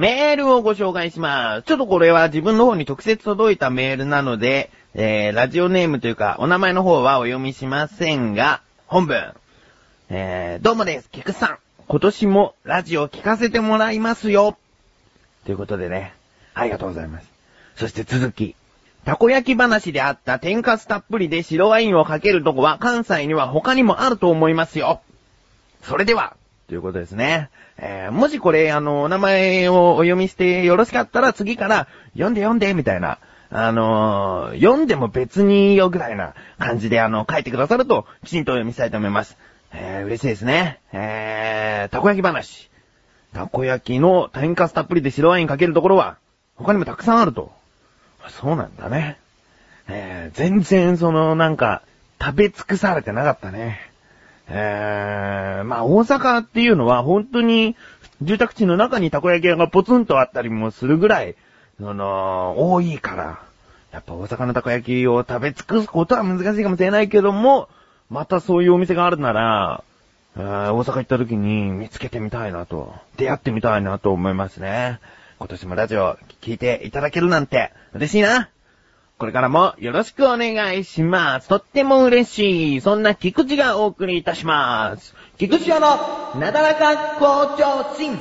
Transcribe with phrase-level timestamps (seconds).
[0.00, 1.64] メールをご紹介します。
[1.64, 9.34] ちょっとこれは自分の方に直接届いたメールなので、えー、ラジオネームというか、お名前の方はお読みしませんが、本文。
[10.08, 11.58] えー、どうもです、菊さん。
[11.86, 14.56] 今年もラジオ聞かせてもらいますよ。
[15.44, 16.14] ということでね、
[16.54, 17.30] ありがとうございます。
[17.76, 18.56] そして続き。
[19.04, 25.02] たこ焼き話であった天かすたっぷりで白ワインをかけるとこは関西には他にもあると思いますよ。
[25.82, 26.38] それでは、
[26.70, 27.50] ということですね。
[27.78, 33.18] えー、もしこれ、あの、お名前をお読みしてよろしかったら次から、読んで読んで、みたいな。
[33.50, 39.36] あのー、読んでも別にいいよぐらいな感じで、あの、書いてくださると、きちんとお読みしたいと思います。
[39.72, 40.78] えー、嬉しいですね。
[40.92, 42.70] えー、たこ焼き話。
[43.34, 46.18] たこ焼きの天かすたっぷりで白ワインかけるところは、
[46.54, 47.50] 他にもたくさんあると。
[48.28, 49.18] そうなんだね。
[49.88, 51.82] えー、全然その、なんか、
[52.22, 53.89] 食べ尽くされてなかったね。
[54.50, 57.76] えー、まあ大阪っていうのは本当に
[58.22, 61.36] 住宅地の中にたこ焼き屋がポツンとあったりもするぐらい、
[61.78, 63.42] その、多いから、
[63.92, 67.68] やっぱ大阪のたこ焼きを食べ尽くすことは難しいかもしれないけども、
[68.10, 69.84] またそういうお店があるなら、
[70.36, 75.00] えー大阪行った時に見つけてみたいなと、出会ってみたいなと思いますね。
[75.38, 78.50] 今年もラジオ聞いていただけるなんて嬉しいな。
[79.20, 81.48] これからもよろしくお願いします。
[81.50, 82.80] とっても嬉しい。
[82.80, 85.14] そんな菊池がお送りいたします。
[85.36, 88.16] 菊池屋のなだらか向上心。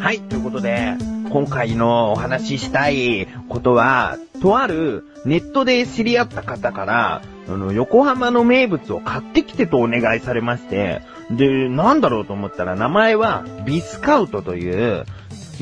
[0.00, 0.94] はい、ということで、
[1.30, 3.26] 今回のお話ししたい
[3.56, 11.00] ことは、とあるネットで知り合った方から、あの、横浜の名物を買ってきてとお願いされまして、
[11.30, 15.06] で、なんだろうと思ったら名前はビスカウトという、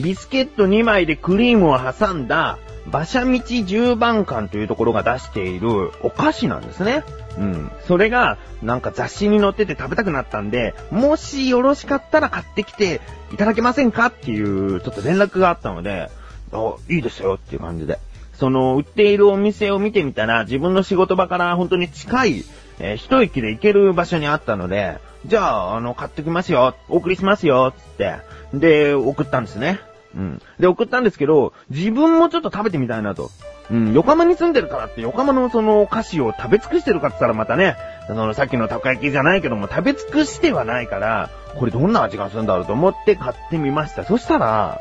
[0.02, 7.04] ビスケット2枚でクリームを挟んだ、馬車道十番館というところが出しているお菓子なんですね。
[7.38, 7.70] うん。
[7.86, 13.00] それが、なんか雑誌に載ってて食べたくなったんで、もしよろしかったら買ってきて
[13.32, 14.06] いただけませんか？
[14.06, 16.10] っていう、ちょっと連絡があったので、
[16.54, 17.98] あ、いいですよっていう感じで。
[18.34, 22.44] その、売っているお店を見てみたら、自分の仕事場から本当に近い、
[22.80, 28.16] えー一駅で行ける場所にあったので、じゃあ、あの、買ってきますよ、お送りしますよ、つって。
[28.52, 29.80] で、送ったんですね。
[30.16, 30.42] うん。
[30.58, 33.30] で、送ったんですけど、自分もちょっと食べてみたいなと。
[33.70, 37.76] うん、横浜に住んでるからって、横浜のそのお菓子を食べ尽くしてるかって言ったらまたね、
[38.06, 44.04] そのさっきのたこ焼きじゃないけども、食べ尽くしてはないから、これどんな味がするんだろうと思って買ってみました。
[44.04, 44.80] そしたら、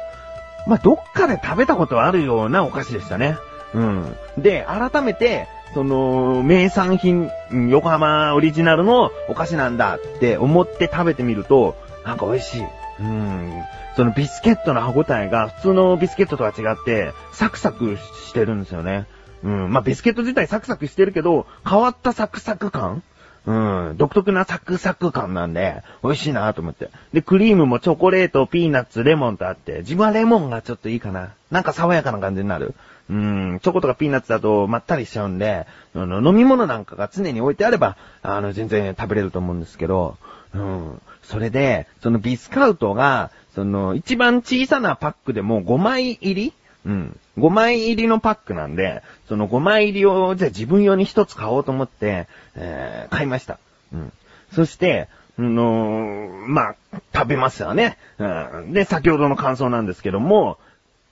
[0.68, 3.38] まあ、どっかで食べたことあるようなお菓子でしたね。
[3.74, 4.16] うん。
[4.38, 7.30] で、改めて、その、名産品、
[7.70, 11.76] 横浜オリジナルのお菓子なんだって思って食べてみると、
[12.06, 12.64] なんか美味しい。
[13.00, 13.64] うん。
[13.96, 17.98] そのビスケットの歯応えが普通のビスケットとは違って、サクサク
[18.28, 19.08] してるんですよね。
[19.44, 19.74] うん。
[19.74, 23.04] まあ、ビスケット自体サクサクしてるけど、変わったサクサク感
[23.46, 23.96] うん。
[23.98, 26.90] 独特なサクサク感なんで、美味しいなと思って。
[27.12, 31.34] で、クリームもチョコレート、ピーナッツ、レモンとあって、自分はレモンがちょっといいかな。
[31.52, 32.74] なんか爽やかな感じになる。
[33.10, 40.18] うん、チョコとかピーナッツだとまったりしちゃうんで、あの飲み物なんかが常に置いてあれば、あの、全然食べれると思うんですけど、
[40.54, 41.02] うん。
[41.24, 46.54] それで、そのビスカウトが、その、一番小さなパックでも5枚入り
[46.86, 47.20] うん。
[47.38, 53.60] 5枚入りのパックなんで、その5枚入りを、じゃあ自分用に1つ買おうと思って、えー、買いました。
[53.94, 54.14] うん。
[54.54, 55.08] そして、
[55.38, 56.76] あのーまあ、
[57.14, 57.98] 食べますよね。
[58.20, 58.26] う
[58.68, 58.74] ん。
[58.74, 60.60] で、先ほどの感想なんですけども、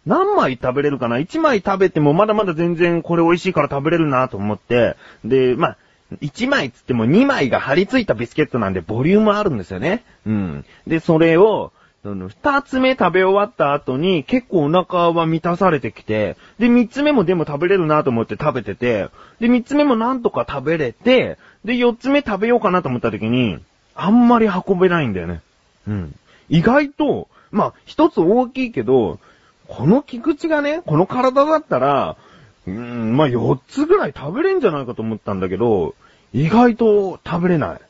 [0.06, 5.78] 何枚食べれるかな ?1 枚食べてもまだまだ全然これ美味しいから食べれるなと思って、で、まあ、
[6.22, 10.04] 1枚つっても2枚が張り付いたビスケットなんでボリュームあるんですよね。
[10.26, 10.66] うん。
[10.86, 11.72] で、それを、
[12.04, 19.10] 二つ目食べ終わった後に結構お腹は満たされてきて、で、三つ目もでも食べれるなと思って食べてて、
[19.40, 23.60] で、三つ目もなんとか食べれて、で、四つ目食べようかなと思った時に、
[23.94, 25.42] あんまり運べないんだよね。
[25.88, 26.16] うん。
[26.50, 29.20] 意外と、まあ、一つ大きいけど、
[29.68, 32.18] この菊池がね、この体だったら、
[32.66, 35.94] うーん、まあ、4つぐらい食べれんじゃないかと思ったんだけど、
[36.34, 37.82] 意外と食べれない。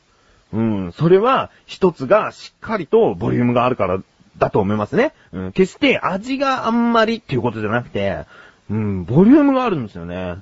[0.52, 4.02] うん、それは一つがしっかりとボリュームがあるから
[4.38, 5.12] だと思いますね。
[5.32, 8.24] うん、決して味があんまりっていうことじゃなくて、
[8.70, 10.36] うん、ボリュームがあるんですよね。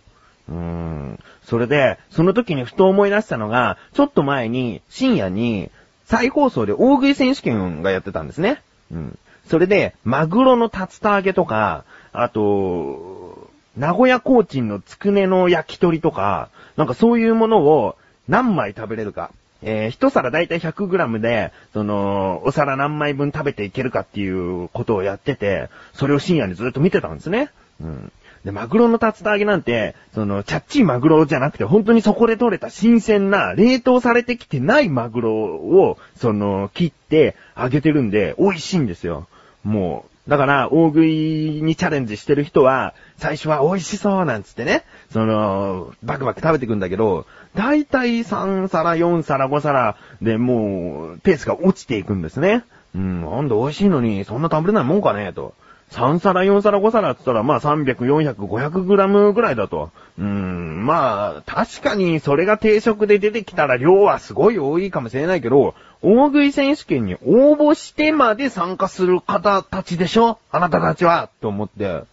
[0.48, 5.70] うん、それで、その時にふと思い出したのが、ちょっと前に深夜に
[6.06, 8.62] 再放送で大食い選手権がやってたんですね。
[8.90, 9.18] うん。
[9.48, 17.96] それで、マグロの竜田揚げとか、あと、名古屋コーチンのつくねの焼き鳥とか、なんかそういうものを
[18.28, 19.30] 何枚食べれるか。
[19.62, 27.50] えー、一皿だいたい 100g で、その、お皿何枚分食べていけるかっていうことをやってて、それを深夜にずっと見てたんですね。
[27.80, 28.12] うん。
[28.44, 39.28] で、マグロの竜田揚げなんて、その、チャッチーマグロじゃなくて、本当にそこで取れた新鮮な、冷凍されてきてないマグロを、その、切って揚げてるんで、美味しいんですよ。
[39.62, 52.64] もう、だから、大食いにチャレンジしてる人は、最初は美味しそうなんつってね、その、バクバク食べていくんだけど、だいたい3皿、4皿、5皿でもう、ペースが落ちていくんですね。
[52.94, 55.54] うん、なんで美味しいのに、そんな食べれないもんかね、と。
[55.90, 59.90] 3皿、4皿、5皿って言ったら、まあ300、400、500グラムぐらいだと。
[60.18, 70.38] うーん、まあ、確かにそれが定食で出てきたら量はすごい多いかもしれないけど、大食い選手権に応募してまで参加する方たちでしょ？
[70.52, 71.28] あなたたちは？
[71.40, 72.04] と思って。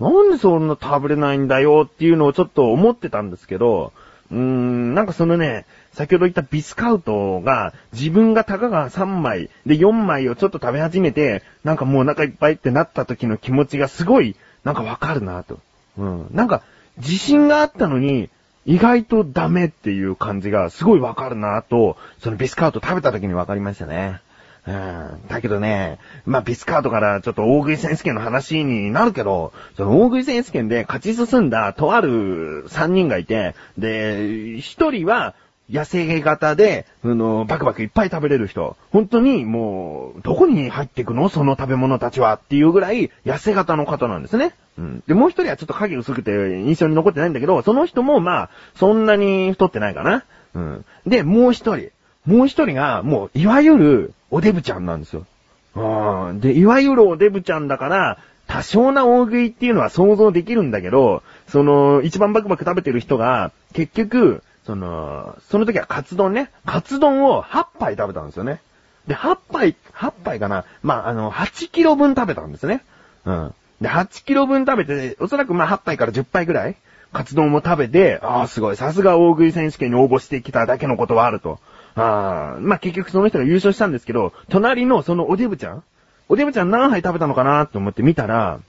[0.00, 3.92] なんでそんな食べれないんだよっていうのをちょっと思ってたんですけど、
[4.30, 15.60] うーん、なんかそのね、先ほど言ったビスカウトが、自分がたかが3枚、で4枚をちょっと食べ始めて、なんかもうお腹いっぱいってなった時の気持ちがすごい、なんかわかるなと。
[15.96, 16.26] うん。
[16.32, 16.62] なんか、
[16.98, 18.28] 自信があったのに、
[18.66, 24.20] 意外とダメっていう感じがすごいわかるなと、そのビスカウト食べた時にわかりましたね。
[24.66, 25.28] うん。
[25.28, 35.34] だけどね、まあ、ビスカートからちょっと大食い選手権の話になるけど、その大食い選手権で勝ち進んだとある3人がいて、で、1人は
[35.70, 38.76] 野生型で、あの、バクバクいっぱい食べれる人。
[38.92, 41.28] 本当にもう、どこに入っていくの？
[41.28, 44.54] その食べ物たちはっていうぐらい、痩せ型の方なんですね。
[44.78, 45.02] うん。
[45.08, 46.30] で、もう一人はちょっと影薄くて
[46.60, 50.24] 印象に残ってないんだけど、その人もまあ、そんなに太ってないかな。
[50.54, 50.84] うん。
[51.06, 51.90] で、もう一人。
[52.26, 55.26] もう一人が、もう、いわゆる、おデブちゃんなんですよ。
[55.74, 56.40] うん。
[56.40, 66.50] で、いわゆるおデブちゃんだから、多少な大食いっていうのは想像できるんだけど、その、一番バクバク食べてる人が、結局、その、その時はカツ丼ね。
[66.64, 68.60] カツ丼を8杯食べたんですよね。
[69.06, 70.64] で、8杯、8杯かな。
[70.82, 72.82] まあ、あの、8キロ分食べたんですね。
[73.24, 73.54] うん。
[73.80, 76.76] で、8キロ分食べて、おそらくまあ8杯から10杯ぐらい、
[77.12, 81.60] カツ丼も食べて、ああ、すごい、さすが大食い選手権に応募してきただけのことはあると。
[81.96, 85.82] ああ、まあ結局その人が優勝したんですけど、隣のそのおデブちゃん
[86.28, 88.60] おデブちゃん何杯食べたのかなと思って見たら、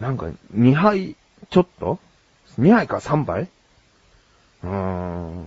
[0.00, 1.16] なんか2杯
[1.50, 1.98] ちょっと
[2.58, 3.48] ?2 杯か3杯？
[4.64, 5.46] うーん。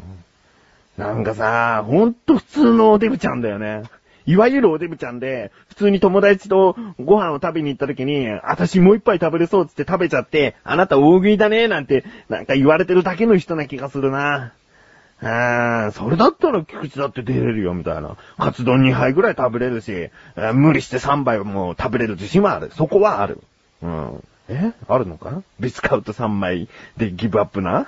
[0.98, 3.84] なんかさ、ほんと普通のおデブちゃんだよね。
[4.26, 14.54] いわゆるおデブちゃんで、普通に友達とご飯を食べに行った時に、私もう一杯食べれそうつって食べちゃって、あなた大食いだねなんて、なんか言われてるだけの人な気がするな。
[15.22, 18.16] あーそれだったら菊池だって出れるよ、みたいな。
[18.38, 20.10] カツ丼2杯ぐらい食べれるし、
[20.54, 22.72] 無理して3杯も食べれる自信はある。
[22.74, 23.42] そこはある。
[23.82, 24.24] うん。
[24.48, 25.44] えあるのか？
[25.60, 27.88] ビスカウト3枚でギブアップな？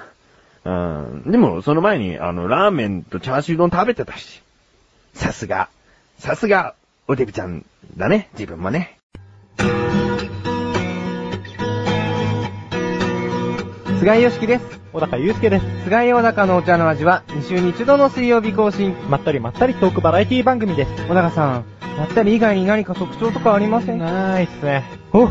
[0.63, 1.23] うん。
[1.31, 4.43] でも、その前に、あの、ラーメンとチャーシュー丼食べてたし。
[5.13, 5.69] さすが。
[6.19, 6.75] さすが、
[7.07, 7.65] おデブちゃん
[7.97, 8.29] だね。
[8.33, 8.99] 自分もね。
[14.01, 14.65] 菅井よしきです。
[14.93, 15.65] 小高祐介です。
[15.83, 18.95] 菅井小高のお茶の味は、2週に1度の水曜日更新。
[19.11, 21.07] まったりまったりトークバラエティ番組です。
[21.07, 21.65] 小高さん、
[21.99, 23.99] まったり以外に何か特徴とかありません？
[23.99, 24.85] ないっすね。
[25.13, 25.29] お、お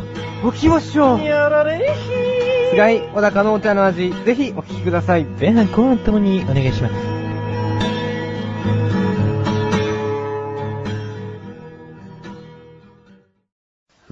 [0.53, 1.21] 聞きましょう。
[1.21, 2.71] やられひー。
[2.71, 5.25] 菅井小高のお茶の味、ぜひお聞きください。
[5.25, 7.20] 前半後半ともにお願いします。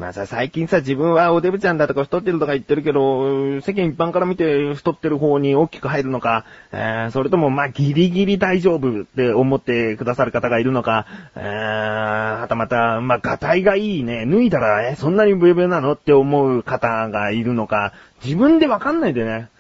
[0.09, 11.05] まあさ、最近さ、自分はおデブちゃんだとか太ってるとか言ってるけど、世間一般から見て太ってる方に大きく入るのか、えー、それともまあギリギリ大丈夫って思ってくださる方がいるのか、
[11.37, 17.93] えー、はたまた、まあ、ガタイがいいね、脱いだら、え、そんなにブヨブヨなのって思う方がいるのか、
[18.25, 19.51] 自分でわかんないでね。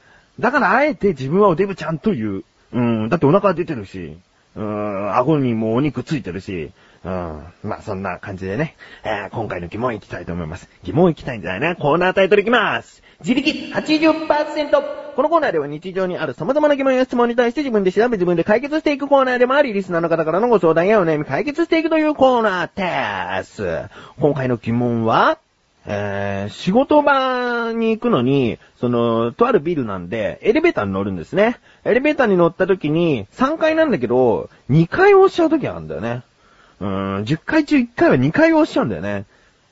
[0.40, 2.44] だからあえて自分はおデブちゃんと言う。
[2.72, 4.16] うん、だってお腹出てるし、
[4.56, 6.72] うん、顎にもお肉ついてるし、
[7.04, 7.42] うん。
[7.62, 10.68] まあ、そんな感じでね、えー、今回の疑問いきたいと思います。
[10.82, 11.76] 疑問いきたいんじゃないな。
[11.76, 13.02] コーナータイトルいきます。
[13.20, 15.08] 自力80%。
[15.16, 23.90] このコーナーでは日常にある様々な疑問や質問に対して自分で調べ自分で解決していくコーナーでもあり、リスナーの方からのご相談やお悩み解決していくというコーナーです。
[24.20, 25.38] 今回の疑問は、
[25.86, 31.58] えー、仕事場に行くのに、その、とあるビルなんで、エレベーターに乗るんですね。
[31.84, 36.22] エレベーターに乗った時に、3階なんだけど、2階を押しちゃう時あるんだよね。
[36.80, 39.24] うん、10回中1回は2回押しちゃうんだよね。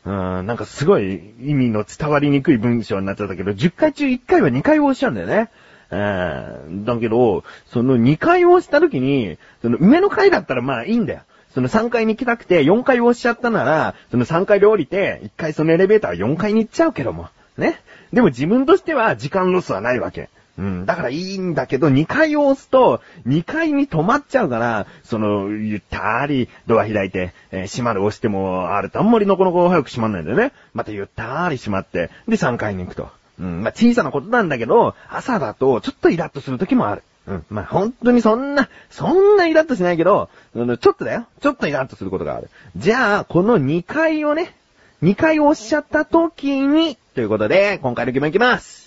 [0.05, 0.13] うん、
[0.47, 5.51] なんかすごい意味の伝わりにくい文章になっちゃったけど、10回中1回は2回押しちゃうんだよね。
[5.91, 11.21] うん、だけど、その2回押した時に、その上の階だったらまあいいんだよ。
[11.55, 17.29] その3階に行きたくて4階押しちゃったなら、その3階で降りて、1回そのエレベーター4階に行っちゃうけども。
[17.57, 17.81] ね。
[18.13, 20.29] でも自分としては時間ロスはないわけ。
[20.59, 20.87] うん。
[20.87, 30.53] だからいいんだけど、2階を押すと、2階に止まっちゃうから、その、ゆったりドア開いて、えー閉まる押しても、あるとあんまりのこのこ早く閉まんないんだよね。
[30.73, 33.11] またゆったり閉まって、で3階に行くと。
[33.39, 33.63] うん。
[33.63, 37.03] まあ小さなことなんだけど、朝だとちょっとイラッとする時もある。
[37.27, 37.45] うん。
[37.51, 41.27] まあ本当にそんな、そんなイラッとしないけど、ちょっとだよ。
[41.41, 42.49] ちょっとイラッとすることがある。
[42.77, 44.55] じゃあ、この2階をね、
[45.03, 48.86] 2回押しちゃった時に、ということで、今回の疑問いきます。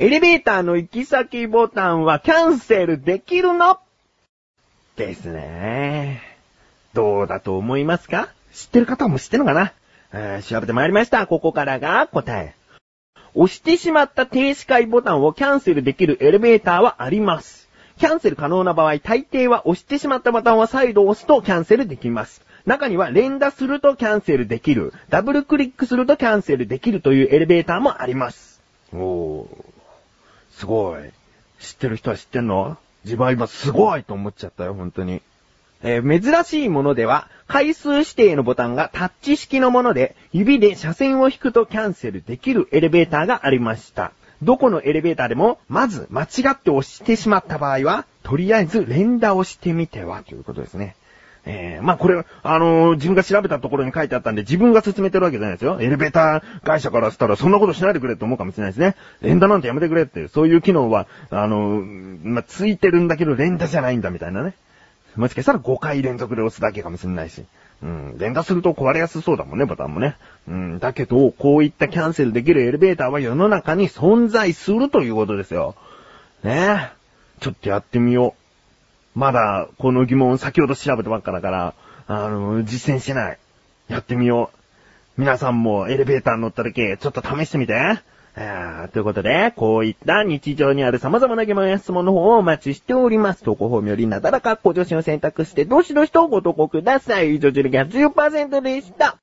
[0.00, 3.80] エレベーターの行き先ボタンはキャンセルできるの？
[4.94, 6.22] ですね。
[6.94, 8.28] どうだと思いますか？
[8.52, 9.72] 知ってる方も知ってるのか
[10.12, 10.42] な？
[10.42, 11.26] 調べてまいりました。
[11.26, 12.54] ここからが答え。
[13.34, 17.68] 押してしまった停止回ボタンをキャンセルできるエレベーターはあります。
[17.98, 22.40] キャンセル可能な場合、大抵は押してしまったボタンを再度押すとキャンセルできます。
[22.66, 28.62] 中には連打するとキャンセルできる、ダブルクリックするとキャンセルできるというエレベーターもあります。
[28.92, 29.48] おー、
[30.58, 31.02] すごい。
[31.60, 32.76] 知ってる人は知ってんの？
[33.04, 35.22] 自分は今すごいと思っちゃったよ、本当に。
[35.82, 44.12] えー珍しいものでは、回数指定のボタンがタッチ式のもので、指で車線を引くとキャンセルできるエレベーターがありました。
[44.42, 50.96] どこのエレベーターでも、まず間違って押してしまった場合は、とりあえず連打をしてみては、ということですね。
[51.44, 55.78] えー、まあこれ、あのー自分が調べたところに書いてあったんで、自分が進めてるわけじゃないですよ。
[55.80, 58.96] エレベーター会社からしたら、そんなことしないでくれって思うかもしれないですね。
[59.22, 64.54] 連打なんてやめてくれって、そういう機能は、あのーまあ、ついてるんだけど、連打じゃないんだみたいなね。
[65.16, 67.44] もしかしたら5回連続で押すだけかもしれないし。
[67.82, 68.18] うん。
[68.18, 70.16] 連打すると壊れやすそうだもんね、ボタンもね。
[70.48, 70.78] うん。
[70.78, 75.74] だけど、こういったキャンセルできるエレベーターは世の中に存在するということですよ。
[76.42, 76.98] ねえ。
[77.40, 78.37] ちょっとやってみよう。
[79.18, 81.74] まだ、この疑問先ほど調べたばっかだから、
[82.06, 83.38] あの、実践してない。
[83.88, 85.20] やってみよう。
[85.20, 87.74] 皆さんもエレベーターに乗った時、ちょっと試してみて。
[87.74, 93.42] あーということで、こういった日常にある様々な疑問や質問の方をお待ちしております。
[93.42, 97.40] 投稿フォームよりなだらか向上心を選択して、どしどしとご投稿ください。
[97.40, 99.18] 女子力80%でした。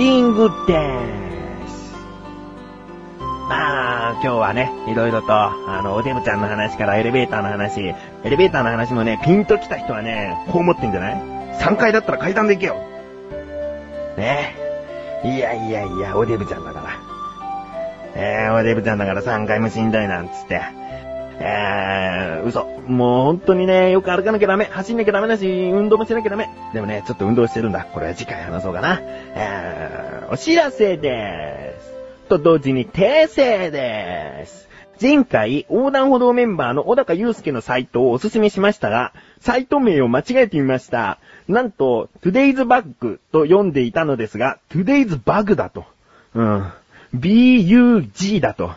[0.00, 1.94] ディングです。
[3.50, 11.14] まあ、今日はね、いろいろと、あの、おデブちゃんの話からエレベーターの話、エレベーターの話もね、ピンと来た人はね、こう思ってんじゃない
[11.60, 12.76] ?3 階だったら階段で行けよ。
[14.16, 14.54] ね
[15.22, 15.36] え。
[15.36, 16.86] いやいやいや、おデブちゃんだから。
[18.14, 20.62] えー、おデブちゃんだから3階もしんどいなんつって。
[21.42, 22.66] えー、嘘。
[22.86, 24.66] もう本当にね、よく歩かなきゃダメ。
[24.66, 26.50] 走んなきゃダメだし、運動もしなきゃダメ。
[26.74, 27.84] でもね、ちょっと運動してるんだ。
[27.84, 29.00] これは次回話そうかな。
[29.00, 32.28] えー、お知らせでーす。
[32.28, 34.68] と同時に訂正でーす。
[35.00, 41.18] 前回、横断歩道メンバーの小高祐介のサイトをおすすめしましたが、サイト名を間違えてみました。
[41.48, 45.86] なんと、today's bug と読んでいたのですが、today's bug だと。
[46.34, 46.70] うん。
[47.14, 48.72] bug だと。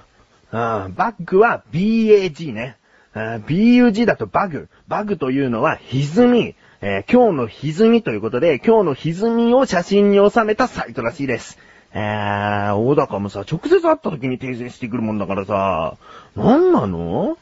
[0.54, 2.78] バッグは BAG ね。
[3.16, 4.70] BUG だとバグ。
[4.88, 6.56] バグというのは歪み。
[6.82, 11.58] えー今日の歪みということで、今日の歪みを写真に収めたサイトらしいです。
[11.94, 15.98] えー、大高もさ、直接会った時に訂正してくるもんだからさ、
[16.36, 17.38] なんなの？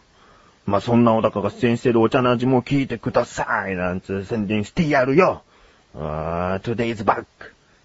[0.65, 5.41] まあ、そんな小高が出演してるお茶の味も聞いてくださいなんつう宣伝してやるよ。
[5.96, 7.25] あー today's bug.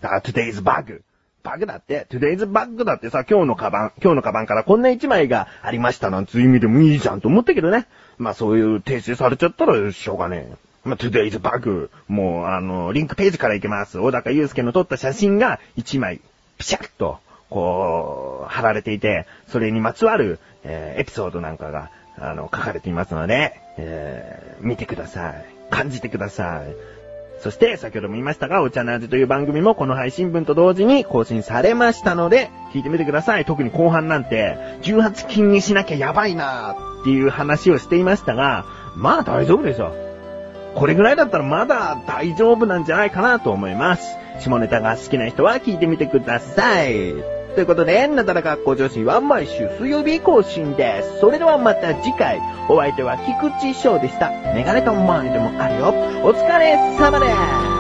[0.01, 1.01] だ today's bug.
[1.47, 7.87] バグだって、today's bug だってさ、今日のカバン、今日のカバンからこんな一枚がありましたなんつう意味でもいいじゃんと思ったけどね。
[8.19, 10.57] まあそういう訂正されちゃったらしょうがねえ。
[10.85, 11.91] まあ today's bug。
[12.09, 13.99] もうあの、リンクページから行けます。
[13.99, 16.21] 小高祐介の撮った写真が一枚、
[16.59, 25.45] ピシャッと、こう、貼られていて、それにまつわる、えーエピソードなんかが、あの、書かれていますので、えー見てください。
[25.71, 26.75] 感じてください。
[27.41, 33.45] そして、先ほども言いましたが、お茶の味という番組もこの配信分と同時に更新されましたので、聞いてみてください。
[33.45, 38.65] 特に後半なんて、18禁にしなきゃやばいなーっていう話をしていましたが、
[38.97, 39.95] まあ大丈夫でしょ。
[40.75, 44.17] これぐらいだったらまだ大丈夫なんじゃないかなと思います。
[44.41, 47.36] 下ネタが好きな人は聞いてみてください。
[47.57, 51.21] ということで、なだらか向上心は毎週水曜日更新です。
[51.21, 54.29] それではまた次回、お相手は菊池翔でした。
[54.55, 55.87] メガネとマイでもあるよ。
[56.23, 57.76] お疲れ様です。